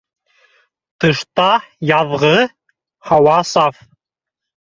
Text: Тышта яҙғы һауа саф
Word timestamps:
Тышта 1.03 1.49
яҙғы 1.91 2.33
һауа 3.11 3.37
саф 3.53 3.85